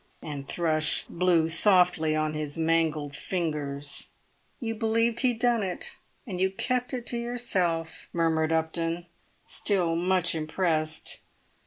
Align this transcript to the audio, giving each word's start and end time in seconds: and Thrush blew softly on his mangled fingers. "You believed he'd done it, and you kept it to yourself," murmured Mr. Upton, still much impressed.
and 0.23 0.47
Thrush 0.47 1.03
blew 1.07 1.47
softly 1.47 2.15
on 2.15 2.33
his 2.33 2.57
mangled 2.57 3.15
fingers. 3.15 4.07
"You 4.59 4.73
believed 4.73 5.19
he'd 5.19 5.37
done 5.37 5.61
it, 5.61 5.97
and 6.25 6.41
you 6.41 6.49
kept 6.49 6.91
it 6.91 7.05
to 7.05 7.19
yourself," 7.19 8.09
murmured 8.11 8.49
Mr. 8.49 8.57
Upton, 8.57 9.05
still 9.45 9.95
much 9.95 10.33
impressed. 10.33 11.19